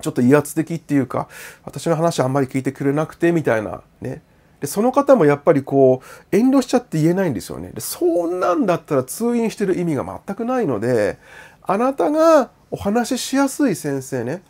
[0.00, 1.28] ちょっと威圧的っていうか、
[1.64, 4.22] 私の話あんまり聞いてくれなくて、みたいなね。
[4.60, 7.70] で、その方もやっぱりこう、遠慮しちゃって言えないんですよね。
[7.74, 11.18] で、そんなんだったら通院してる意味が全くないので、
[11.62, 14.42] あなたがお話ししやすい先生ね、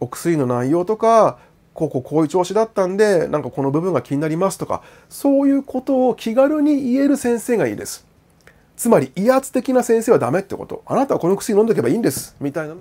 [0.00, 1.38] お薬の内容とか、
[1.72, 8.06] こうこうこういう調子だったんで、なんかこの部分が気になりますとか、そういうことを気軽に言える先生がいいです。
[8.76, 10.82] つまり威圧的な先生はダメってこと。
[10.86, 12.34] あなたはこの薬飲んでおけばいいんです。
[12.40, 12.74] みたいな。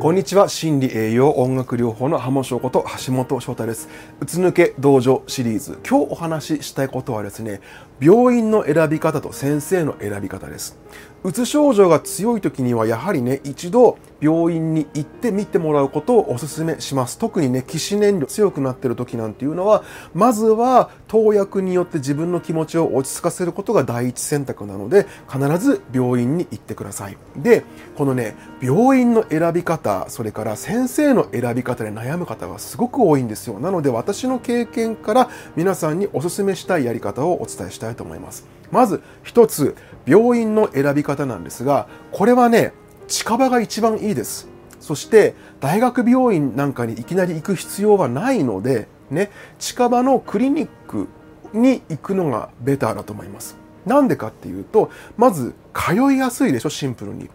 [0.00, 0.48] こんにちは。
[0.48, 3.88] 心理栄養音楽療法の浜翔こと橋本翔太です。
[4.20, 5.80] うつ抜け道場シリーズ。
[5.84, 7.60] 今日お話ししたいことはですね
[8.00, 10.78] 病院の選び方と先生の選び方です。
[11.24, 17.18] うつ症状が強い時にはやはりね一度病院に行って見てもらうことをお勧めします。
[17.18, 19.82] 特にね起死燃料強くなってる時なんていうのは
[20.14, 27.16] まずは投薬によって自分の気持ちを落ち着かせることが第一選択なので必ず病院に行ってください。
[27.36, 27.64] で
[27.96, 33.58] このね病院の選び方それから先生の選び方で悩む方がすごく多いんですよ。
[33.58, 38.46] なので私の経験から皆さんにお勧めしたいやり方をお伝えしたいたいと思います。
[38.70, 39.74] まず一つ
[40.06, 42.72] 病院の選び方なんですがこれはね
[43.06, 44.48] 近場が一番いいです。
[44.80, 51.08] そして大学病院なんかにいきなり行く必要はないのでね近場のクリニック
[51.52, 53.56] に行くのがベターだと思います。
[53.86, 57.30] なんでかっていうとまず通いやすいでしょシンプルに。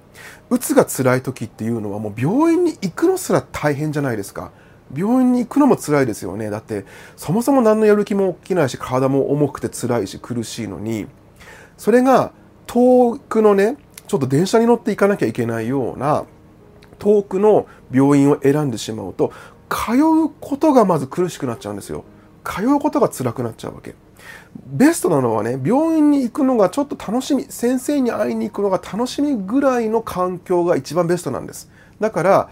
[0.49, 4.51] うつが辛い時っていうのはもう病院に行くのすら大変じゃないですか。
[4.95, 6.49] 病院に行くのも辛いですよね。
[6.49, 11.07] だってそもそも何のやる気も起きないし体も重くて辛いし苦しいのに
[11.77, 12.31] それが
[12.67, 13.77] 遠くのね
[14.07, 16.25] ちょっと電車に乗って行かなきゃいけないような
[16.99, 19.31] 遠くの病院を選んでしまうと
[19.69, 19.93] 通
[20.25, 22.05] うことがまず苦しくなっちゃうんですよ。
[22.43, 23.95] 通うことが辛くなっちゃうわけ。
[24.65, 31.71] ベストなのはね病院に行くのがちょっと楽しみ先生に会いに行くのが楽しみぐらいの環境が一番ベストなんです。
[31.99, 32.49] だから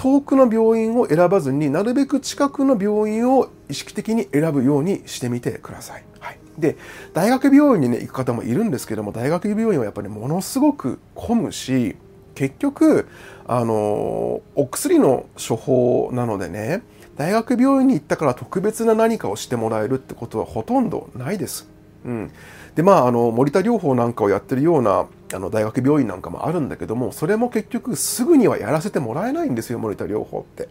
[0.00, 6.04] 遠くの病院を選ばずになるべく近くの病院を意識的に選ぶようにしてみてください。
[6.20, 6.78] はい、で
[7.12, 11.96] 大学病院に、ね、行く方もいるんですけども大学病院はやっぱりものすごく混むし
[12.34, 13.08] 結局
[13.46, 16.80] あのお薬の処方なのでね
[17.18, 21.68] 大学病院に行ったから特別な何かをしてもらえるってことはほとんどないです。
[22.06, 22.30] うん、
[22.74, 30.68] でまああの森田療法なんかをやってるようなあの大学病院なんかもあるんだけどもそれも結局すぐにはやらせてもらえないんですよ森田療法って。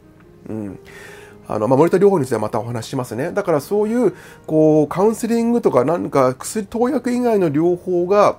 [0.49, 0.79] うん
[1.49, 3.31] あの、まあ、森田療法についてはまたお話ししますね。
[3.31, 4.13] だからそういう、
[4.45, 8.37] こう、カウンセリングとか何か薬、投薬以外の療法が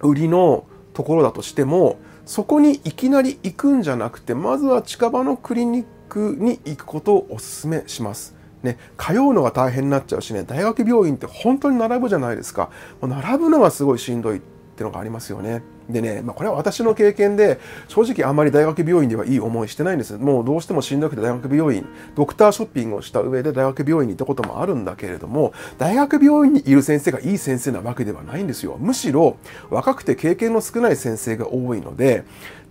[0.00, 1.96] 売りのところだとしても、
[2.26, 8.36] そこにいきなり行くんじゃなくて、まずは近場のクリニックに行くことをお勧めします。
[8.62, 12.70] ね、通うのが大変になっちゃうしね、大学病院って本当に並ぶじゃないですか。
[13.00, 14.40] 並ぶのがすごいしんどいっ
[14.76, 15.62] てのがありますよね。
[15.88, 17.58] でね、まあ、これは私の経験で、
[17.88, 20.16] 正直あんまり大学病院ではいい思いしてないんです。
[20.16, 28.76] もうどうしてもしんどくて大学病院、ドクターショッピングをした上で大学病院に行ったこともあるんだけれども、大学病院にいる先生がいい先生なわけではないんですよ。
[28.78, 29.36] むしろ
[29.70, 32.24] 若くて経験の少ない先生が多いので、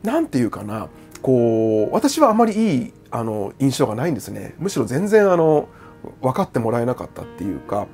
[0.03, 0.87] なんていうかな、
[1.21, 4.55] こう、私はあまりいいあの印象がないんですね。
[4.57, 5.67] むしろ全然あの、
[6.21, 7.87] 分かってもらえなかったっていうか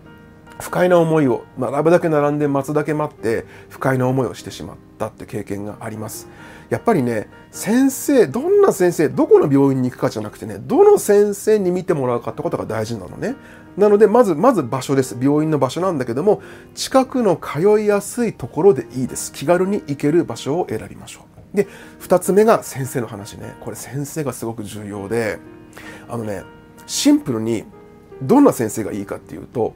[0.59, 6.28] 不快な思いを並ぶだけ並んで待つだけ待って不快な思いをしてしまったって経験があります。
[6.69, 13.35] やっぱりね先生どんな先生どこの病院に行くかじゃなくてねどの先生に見てもらうかってことが大事なのね。
[13.78, 15.16] なのでまずまず場所です。
[15.22, 16.41] 病院の場所なんだけども
[16.73, 19.31] 近くの通いやすいところでいいです。
[19.31, 21.22] 気軽に行ける場所を選びましょ
[21.53, 21.56] う。
[21.56, 21.67] で
[22.01, 23.56] 2つ目が先生の話ね。
[23.62, 25.38] これ先生がすごく重要で
[26.09, 26.41] あのね
[26.88, 27.63] シンプルに
[28.22, 29.73] どんな先生がいいかっていうと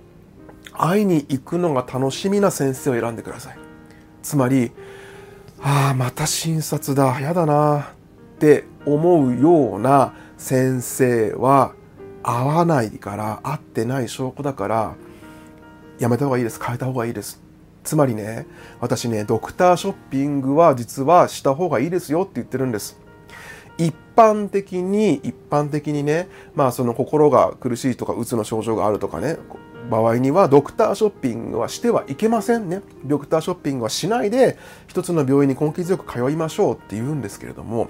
[0.74, 3.58] 会いに行くのが楽しみな先生を選んでください。
[4.24, 4.72] つまり
[5.62, 7.20] ああまた診察だ。
[7.20, 7.94] やだな。
[8.36, 11.74] って思うような先生は
[12.24, 14.96] 会わないから会ってない証拠だから
[16.00, 16.60] やめた方がいいです。
[16.64, 17.42] 変えた方がいいです。
[17.84, 18.48] つまりね
[18.80, 23.01] 私ねドクターショッピングは実はした方がいいですよって言ってるんです。
[24.16, 29.38] 般的に一般的にねまあその心が苦しいとかうつの症状があるとかね
[29.90, 32.82] 場合にはドクターショッピングはしてはいけませんね。
[33.04, 37.90] ドクターショッピングはしないで一つの病院に根気強く通いましょうって言うんですけれども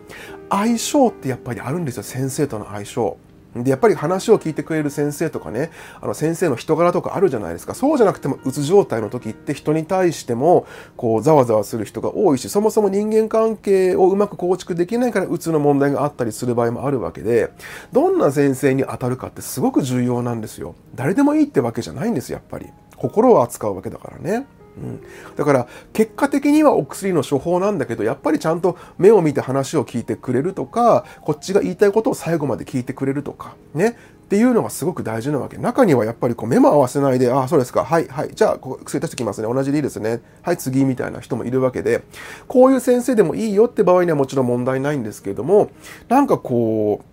[0.49, 3.17] 相性ってやっぱりあるんですよ先生との相性
[3.55, 7.75] で、やっぱり話を聞いてくれる先生とかね、あの先生の人柄とかあるじゃないですか。
[7.75, 10.65] そうじゃなくても、うつ状態の時って人に対しても、
[10.95, 17.51] こう、ざわざわする人が多いし、そもそも人間関係をうまく構築できないから、うつの問題があったりする場合もあるわけで、
[17.91, 20.75] どんな先生に当たるかってすごく重要なんですよ。
[20.95, 22.67] 誰でもいいってわけじゃないんです、やっぱり。
[22.95, 24.45] 心を扱うわけだからね。
[24.77, 25.03] うん、
[25.35, 33.97] だから結果的にはお薬の処方なんだけどやっぱりちゃんと目を見て話を聞いてくれるとかこっちが言いたいことを最後まで聞いてくれるとかね。
[34.31, 35.57] っていうのがすごく大事なわけ。
[35.57, 37.83] 中にはやっぱりこう目も合わせないでああそうですか。
[37.83, 38.31] はいはい。
[38.33, 39.53] じゃあ薬出してきますね。
[39.53, 40.21] 同じでいいですね。
[40.41, 42.03] はい次みたいな人もいるわけで。
[42.47, 45.69] こういう先生でもいいよって場合にはもちろん問題ないんですけれども
[46.07, 47.11] なんかこう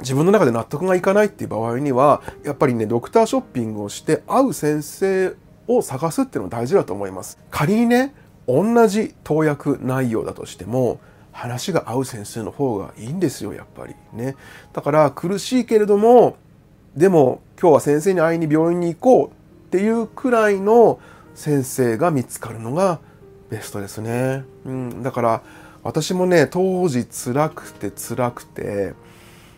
[0.00, 5.34] 自分の中で納得がいかないっていう場合にはやっぱりねドクターショッピングをして会う先生
[5.66, 7.38] を探すっていうのが大事だと思います。
[7.50, 8.14] 仮にね
[8.46, 11.00] 同じ投薬内容だとしても
[11.32, 13.94] 話が合う先生の方がいいんですよやっぱり。
[14.12, 14.36] ね。
[14.72, 16.36] だから苦しいけれども
[16.96, 19.30] でも今日は先生に会いに病院に行こうっ
[19.70, 21.00] ていうくらいの
[21.34, 23.00] 先生が見つかるのが
[23.50, 25.42] ベストですね、うん、だから
[25.82, 28.94] 私もね当時辛くて辛くて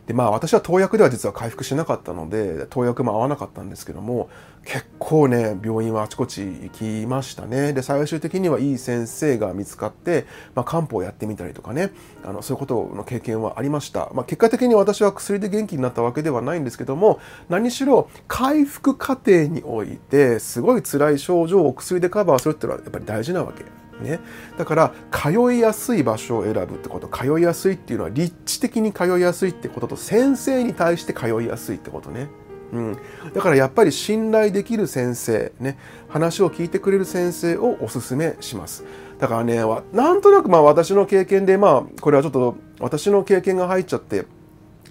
[0.07, 4.31] でまあ私は投薬では実は回復しなかったので投薬も合わなかったんですけども
[4.65, 7.73] 結構ね病院はあちこち行きましたね。
[7.73, 11.93] で最終的にはいい先生が見つかって、まあ、漢方をやってみたりとかね
[12.25, 23.86] あのそういうことの経験はありました、まあ、結果的に私は薬で元気になったわけではないんですけども何しろ回復過程においてすごい辛い症状を薬でカバーするっていうのはやっぱり大事なわけ。
[24.01, 24.21] ね、
[24.59, 32.29] だから通いやすい場所を選ぶってこと通いやすいっていうのは立地的に通いやすいってことと先生に対して通いやすいってことね。
[32.73, 32.99] うん、
[33.33, 35.79] だからやっぱり信頼できる先生、ね、
[36.09, 38.85] 話を聞いてくれる先生をおすすめします。
[39.19, 39.63] だからね、
[39.93, 44.27] なんとなくまあ私の経験で、まあこれはちょっと私の経験が入っちゃって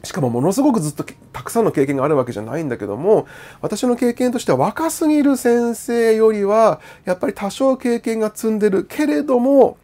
[0.06, 1.04] しかもものすごくずっと
[1.34, 3.28] たくさんの経験があるわけじゃないんだけども
[3.62, 9.78] 私の経験としては若すぎる先生よりはやっぱり多少経験が積んでるけれども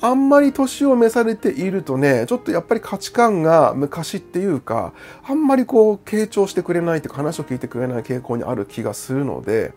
[0.00, 4.92] あんまり年を召されているとねちょっとやっぱり価値観が昔っていうか
[5.26, 9.72] あんまりこう傾聴してくれないというか話を聞いてくれない傾向にある気がするので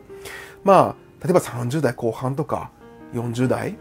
[0.64, 2.72] まあ例えば30代後半とか
[3.14, 3.78] 40代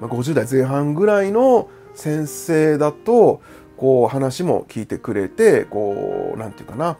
[0.00, 3.42] 50代前半ぐらいの先生だと
[3.82, 6.98] こう話も聞いてくれてこう何て言うかな。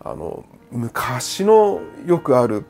[0.00, 2.64] あの昔のよくある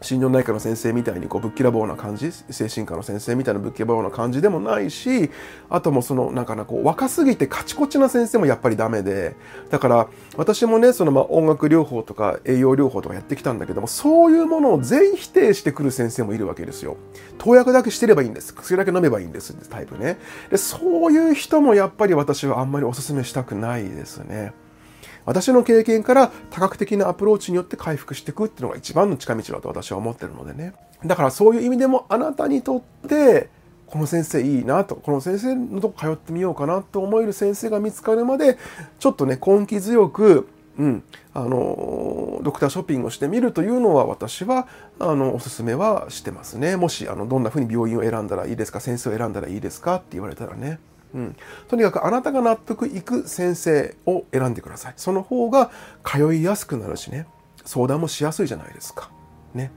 [0.00, 5.30] 心療内科の先生みたいにこうぶっきらぼうな感じ精神科の先生みたいなぶっきらぼうな感じでもないし
[5.70, 9.36] あともそのなんかなこう若すぎてカチコチな先生もやっぱりダメで
[9.70, 16.96] だから私もねそのまあ音楽療法とか栄養療法とかやってきたんだけどもそういうものを全否定してくる先生もいるわけですよ。
[17.38, 18.54] 投薬だけしてればいいんです。
[18.54, 19.54] 薬だけ飲めばいいんです。
[19.68, 20.18] タイプね。
[20.50, 24.52] でそういう人もやっぱり私はあんまりお勧めしたくないですね。
[25.26, 30.74] 私の経験から多角的なアプローチによって回復していくっていうのが一番の近道だと私は思ってるのでね。
[31.04, 33.48] だからそういう意味でもあなたにとって
[33.86, 38.58] この先生いいなと、この先生のとこ通ってみようかなと思える先生が見つかるまで、
[38.98, 40.48] ちょっとね、根気強く、
[40.78, 44.66] うん、あの、ドクターショッピングをしてみるというのは私は、
[44.98, 46.76] あの、おすすめはしてますね。
[46.76, 50.80] もし、あの、どんな風に病院を選んだらいいですか、先生を選んだらいいですかって言われたらね。
[51.14, 51.36] うん、
[51.68, 55.70] とにかくあなたが納得いく先生を選んでくださいその方が
[56.04, 57.26] 通いやすくなるしね
[57.64, 59.10] 相談もしやすいじゃないですか。
[59.54, 59.70] ね、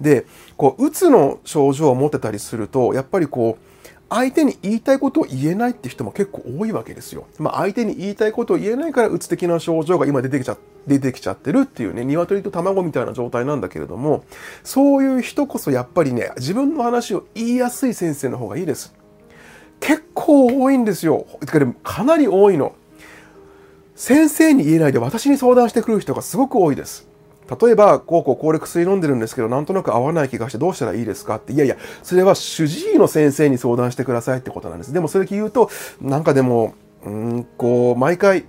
[0.00, 0.26] で
[0.56, 3.70] こううつの症状を持ってたりするとやっぱりこう
[4.10, 7.28] 相手に言いたいことを言えないって人も結構多いわけですよ。
[7.38, 10.58] まあ、相手に言いたいことを言えないからうつ的な症状が今出てきちゃ
[10.88, 14.24] 出てきちゃってるっていうね、鶏と卵みたいな状態なんだけれども、
[14.64, 18.99] そういう人こそやっぱりね、自分の話を言いやすい先生の方がいいです。
[19.80, 21.26] 結構多いんですよ。
[21.82, 22.74] かなり多いの。
[23.96, 27.08] 先生に言えないで私に相談してくる人がすごく多いです。
[27.60, 31.36] 例えば、こうこうこれ薬飲んでるんですけど、なんとなく合わない気がしてどうしたらいいですか？
[31.36, 34.92] って、いやいや、それは主治医の先生に相談してくださいってことなんです。
[34.92, 35.68] でもそれ言うと、
[36.00, 38.44] なんかでも、うん、こう、毎回、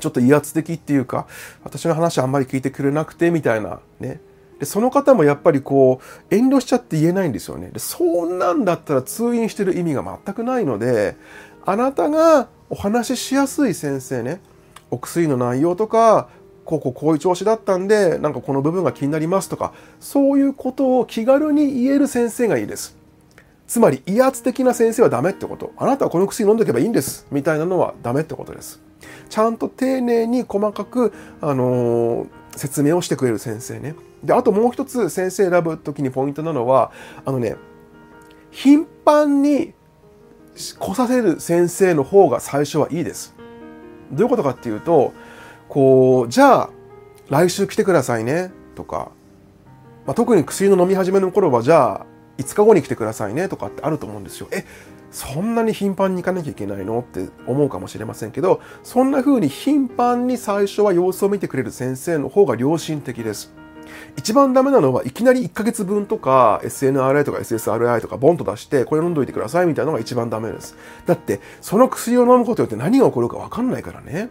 [0.00, 1.26] ちょっと威圧的っていうか、
[1.64, 4.20] 私の話あんまり聞いてくれなくて、みたいな、ね。
[4.58, 7.70] でその方もやっぱりこう遠慮しちゃって言えないんですよね。
[7.72, 11.16] でそんなんだったら通院してる意味が全くないので
[11.66, 14.40] あなたがお話ししやすい先生ね。
[14.90, 16.28] お薬の内容とか
[16.64, 22.96] こうこうこういう調子だったんでなんかこの部分が気になりますとかそういうことを気軽に言える先生がいいです。
[23.66, 25.72] つまり威圧的な先生はダメってこと。
[25.76, 27.26] あなたはこの薬飲んでおけばいいんです。
[27.30, 28.80] みたいなのはダメってことです。
[29.30, 33.94] ちゃんと丁寧に細かく、あのー、説明をしてくれる先生ね。
[34.24, 36.90] で、あともう一つ先生選ぶ時にポイントなのは、
[37.24, 37.56] あのね、
[38.50, 39.74] 頻繁に
[40.78, 43.34] 来させる先生の方が最初はいいです。
[44.12, 45.12] どういうことかっていうと、
[45.68, 46.70] こう、じゃあ、
[47.28, 49.10] 来週来てくださいね、とか、
[50.06, 52.06] まあ、特に薬の飲み始めの頃は、じゃあ、
[52.38, 54.48] 5日後に来てくださいね、とかってあると思うんですよ。
[54.52, 54.64] え、
[55.10, 56.98] そんなに頻繁に行かなきゃいけないの？
[56.98, 63.54] って思うかもしれませんけど、そんな風に頻繁に最初は様子を見てくれる先生の方が良心的です。
[64.16, 70.76] 一番ダメなのはいきなり1ヶ月分とか SNRI とか SSRI とかボンと出してこれ飲んどいてくださいみたいなのが一番ダメです。
[71.06, 74.28] だってその薬を飲むことによって何が起こるかわかんないからね。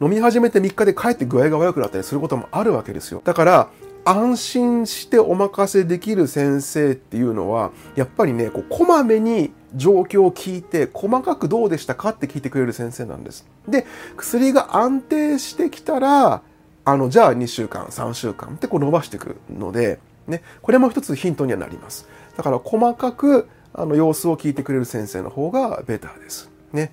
[0.00, 3.22] 飲み始めて3日で帰って具合が悪くなったりすることもあるわけですよ。
[3.24, 3.68] だから
[4.04, 13.46] 安心してお任せできる先生っていうのはやっぱりねこうこまめに状況を聞いて細かくどうでしたかって聞いてくれる先生なんです。
[13.68, 16.42] で薬が安定してきたら
[16.84, 22.08] あのじゃあ2週間3週間ってこう伸ばしていくので、ね、これも一つヒントにはなります。
[22.36, 26.50] だから細かくあの様子を聞いてくれる先生の方がベターです。
[26.72, 26.92] ね、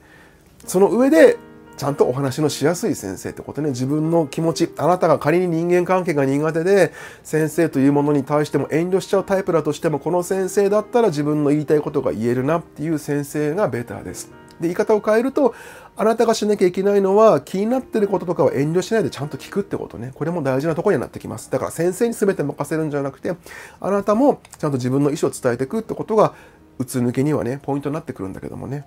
[0.65, 1.38] その上で
[1.79, 6.91] ちゃんとお話のしやすい先生ってことね、自分の気持ち、あなたが仮に人間関係が苦手で、
[7.24, 14.25] 先生というものに対しても遠慮しちゃうタイプだとしても、この先生だったら自分の言いたいことが言えるなっていう先生がベターです。
[14.60, 15.55] で、言い方を変えると、
[15.99, 20.13] あなたがしなきゃいけないのは、気になってることとかは遠慮しないでちゃんと聞くってことね。
[20.15, 21.51] これも大事なところになってきます。
[21.51, 23.35] だから先生に全て任せるんじゃなくて、
[23.81, 26.33] あなたもちゃんと自分の意思を伝えていくってことが、
[26.77, 28.85] うつ抜けにはね、ポイントになってくるんだけどもね。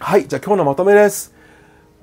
[0.00, 1.34] はい、じゃあ今日のまとめです。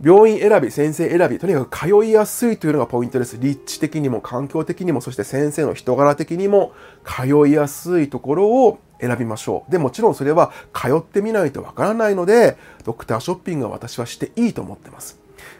[0.03, 3.37] 病院選び、先生選び、とにかく通いやすいというのがポイントです。
[3.39, 6.73] 立地的にも環境的にも、そして先生の人柄的にも
[7.05, 9.71] 通いやすいところを選びましょう。
[9.71, 15.17] で、もちろんそれは通ってみないとわからないので、ドクターショッピングは私はしていいと思ってます。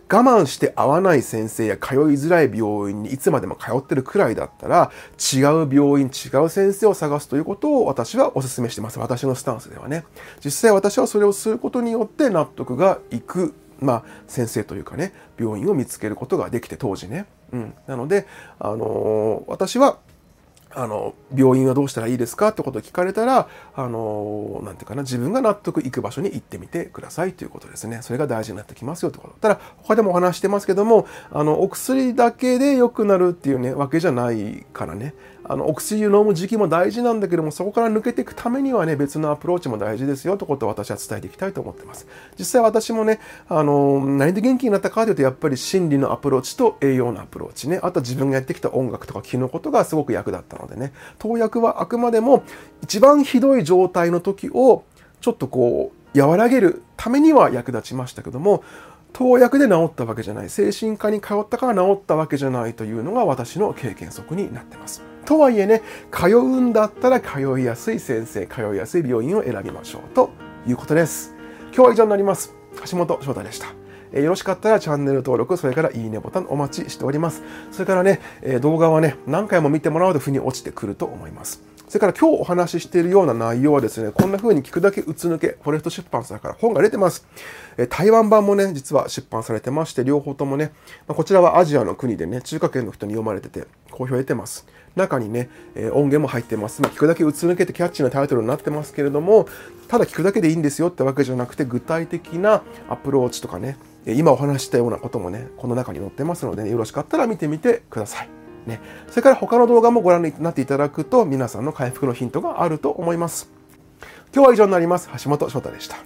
[0.07, 4.91] 我慢して合わない先生や通いづらい病院にいつまでも通ってるくらいだったら、
[5.33, 8.99] 違う病院、違う先生を探すということを私はお勧めしてます。
[8.99, 10.03] 私のスタンスではね。
[10.43, 18.27] 実際私はそれをすることによって納得がいくまあ、先生というかね病院を見つけることができて当時ね、うん、なので、
[18.59, 19.97] あのー、私は
[20.75, 27.99] あの病院はどうしたらいいですかってことを聞かれたらあのなんていうかな自分が納得いく場所に行ってみてくださいということですね。
[28.01, 35.15] それが大事になってきますよってことただ他でもお話してますけどもあのお薬だけで良くなるっていうねわけじゃないからね。
[35.47, 42.07] あのお薬を飲む時期も大事なんだけどもそこから抜けていくためにはね別のアプローチも大事ですよということを私は伝えていきたいと思ってます。
[42.37, 47.79] 実際私もねあの何で元気になったかというとやっぱり心理のアプローチと栄養のアプローチね。
[47.83, 50.93] あとは自分がやってきた音楽とか気のことがすごく役立ったのでね。
[51.19, 52.43] 投薬はあくまでも
[52.83, 54.83] 一番ひどい状態の時を
[55.21, 58.63] ちょっとこう和らげるためには役立ちましたけども
[59.11, 60.49] 投薬で治ったわけじゃない。
[60.49, 65.14] 精神科に通ったから治ったわけじゃないというのが私の経験則になってます。
[65.25, 70.29] とはいえね通うんだったら通いやすい先生通いやすい病院を選びましょうと
[70.67, 71.33] いうことです
[71.73, 72.53] 今日は以上になります
[72.89, 77.43] 橋本翔太でしたえよろしかったらチャンネル登録、それからいいねボタンお待ちしております。
[77.71, 81.61] それからね、え動画はね、何回も見てもらうと腑に落ちてくると思います。
[81.87, 87.27] それから今日お話ししているような内容はですね、こんな風に聞くだけうつ抜け、フォレスト出版社から本が出てます。
[87.77, 90.71] え台湾版もね、実は出版されてまして、両方ともね、
[91.07, 94.65] まこちらはアジアの国でね、中華圏の人に読まれてて、好評を得てます。
[94.95, 96.81] 中にね、え音源も入ってます。
[96.81, 99.47] まあ、聞くだけうつ抜けてキャッチーなタイトルになってますけれども、
[99.87, 108.29] ただ聞くだけでいいんですよってわけじゃなくて、具体的なアプローチとかね、今お話したようなこともね、この中に載ってますので、ね、よろしかったら見てみてください。
[108.65, 113.51] ね、それから他の動画もご覧になっていただくと皆さんの回復のヒントがあると思います。
[114.33, 115.09] 今日は以上になります。
[115.23, 115.97] 橋本翔太でした。